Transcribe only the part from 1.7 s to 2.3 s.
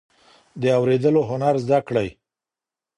کړئ.